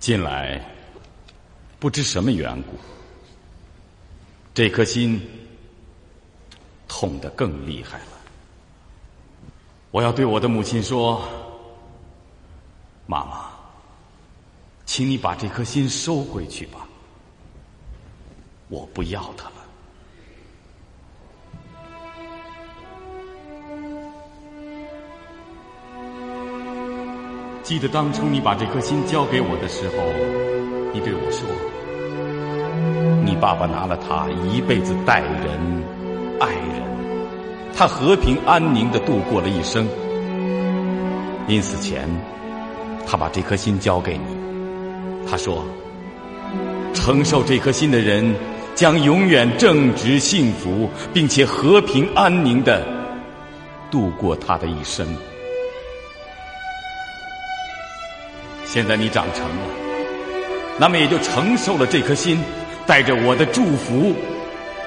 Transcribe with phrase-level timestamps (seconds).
[0.00, 0.58] 近来
[1.78, 2.70] 不知什么缘故，
[4.54, 5.20] 这颗心
[6.88, 8.06] 痛得更厉害了。
[9.90, 11.22] 我要对我的母亲说
[13.06, 13.50] ：“妈妈，
[14.86, 16.88] 请你把这颗心收回去吧，
[18.68, 19.56] 我不要它了。”
[27.70, 29.94] 记得当初你把这颗心交给我的时候，
[30.92, 31.46] 你对我说
[33.24, 35.84] ：“你爸爸拿了它一辈子待人、
[36.40, 36.82] 爱人，
[37.72, 39.86] 他和平安宁的度过了一生。
[41.46, 42.08] 临死前，
[43.06, 44.24] 他把这颗心交给你，
[45.30, 45.64] 他说：
[46.92, 48.34] 承受这颗心的人
[48.74, 52.84] 将永远正直、幸福，并且和平安宁的
[53.92, 55.06] 度过他的一生。”
[58.72, 59.64] 现在你长成了，
[60.78, 62.40] 那么也就承受了这颗心，
[62.86, 64.14] 带着我的祝福，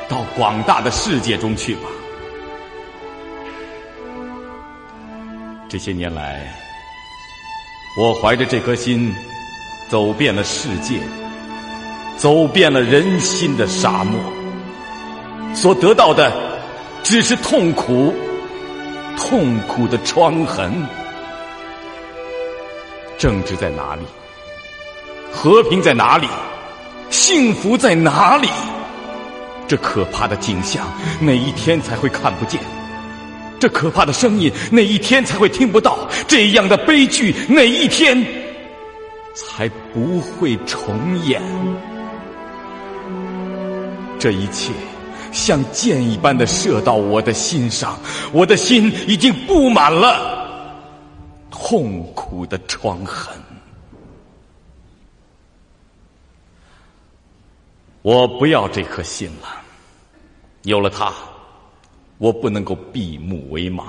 [0.07, 1.89] 到广大的世界中去吧。
[5.67, 6.47] 这些年来，
[7.99, 9.13] 我怀着这颗心，
[9.89, 11.01] 走遍了世界，
[12.15, 14.17] 走遍了人心的沙漠，
[15.53, 16.31] 所得到的
[17.03, 18.13] 只是痛苦，
[19.17, 20.71] 痛苦的疮痕。
[23.23, 24.01] 政治在哪里？
[25.31, 26.27] 和平在哪里？
[27.09, 28.49] 幸福在哪里？
[29.65, 30.85] 这可怕的景象
[31.21, 32.59] 哪一天才会看不见？
[33.61, 36.05] 这可怕的声音哪一天才会听不到？
[36.27, 38.21] 这样的悲剧哪一天
[39.33, 41.41] 才不会重演？
[44.19, 44.73] 这一切
[45.31, 47.97] 像箭一般的射到我的心上，
[48.33, 50.32] 我的心已经布满了。
[51.65, 53.33] 痛苦的创痕，
[58.01, 59.47] 我不要这颗心了。
[60.63, 61.13] 有了它，
[62.17, 63.81] 我不能够闭目为盲；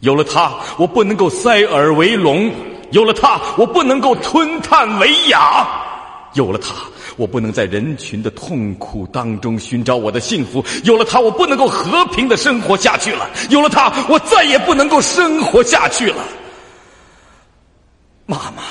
[0.00, 2.50] 有了它，我不能够塞耳为聋；
[2.90, 5.64] 有了它，我不能够吞炭为哑；
[6.34, 6.74] 有了它，
[7.16, 16.16] 我不能在人群的痛苦当中寻找我的幸福；有了它，我不能够和平的生活下去了；有了它，我再也不能够生活下去了。
[18.30, 18.62] 妈妈，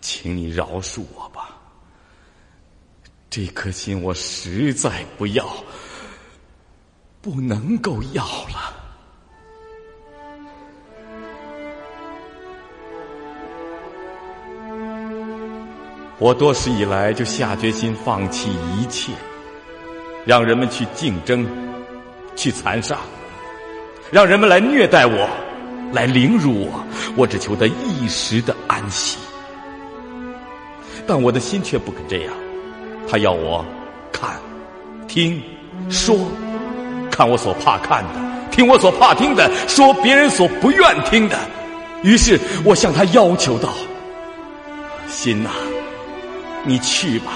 [0.00, 1.50] 请你饶恕我吧。
[3.28, 5.44] 这颗心我实在不要，
[7.20, 8.72] 不能够要了。
[16.20, 19.12] 我多时以来就下决心放弃一切，
[20.24, 21.44] 让人们去竞争，
[22.36, 23.00] 去残杀，
[24.12, 25.45] 让人们来虐待我。
[25.92, 26.84] 来凌辱我，
[27.16, 29.18] 我只求得一时的安息。
[31.06, 32.32] 但我的心却不肯这样，
[33.08, 33.64] 他要我
[34.10, 34.30] 看、
[35.06, 35.40] 听、
[35.88, 36.16] 说，
[37.10, 38.20] 看我所怕看的，
[38.50, 41.38] 听我所怕听的，说别人所不愿听的。
[42.02, 43.72] 于是我向他要求道
[45.08, 45.50] ：“心呐，
[46.64, 47.32] 你去吧，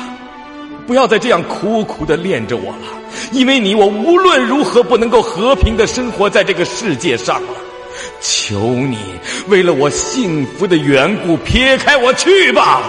[0.87, 2.89] 不要再这样苦苦的恋着我了，
[3.33, 7.49] 因为你，我无论如何不能够和平的生活在这个世界上了。”
[8.21, 8.99] 求你，
[9.49, 12.83] 为了我幸福的缘故，撇开我去吧。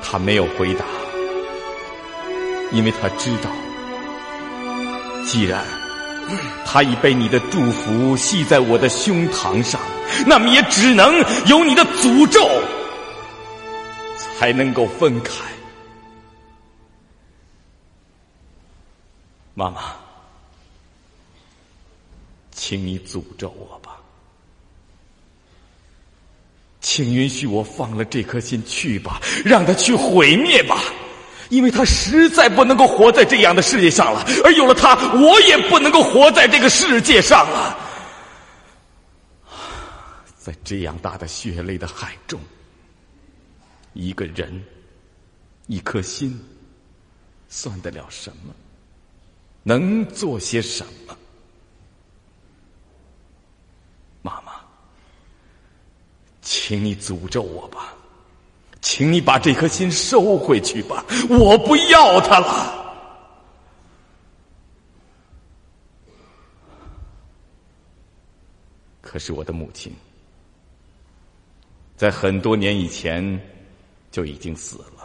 [0.00, 0.84] 他没有回答，
[2.72, 3.50] 因为他知道，
[5.26, 5.62] 既然
[6.64, 9.80] 他已被你的祝福系在我的胸膛上，
[10.24, 11.12] 那么也只能
[11.46, 12.48] 有你的诅咒，
[14.38, 15.32] 才能够分开。
[19.54, 19.97] 妈妈。
[22.68, 23.96] 请你诅咒我吧，
[26.82, 30.78] 请允许我放了这颗心去吧，让它去毁灭吧，
[31.48, 37.74] 因为它实在不能够活在这样的世界上了，而有了它，我也不能够活在这个世界上了。
[40.36, 42.38] 在这样大的血泪的海中，
[43.94, 44.62] 一个人，
[45.68, 46.38] 一颗心，
[47.48, 48.54] 算得了什么？
[49.62, 51.16] 能做些什么？
[56.50, 57.94] 请你诅咒我吧，
[58.80, 62.74] 请你把这颗心收回去吧，我不要它了。
[69.02, 69.94] 可是我的母亲，
[71.98, 73.38] 在很多年以前
[74.10, 74.97] 就已经死了。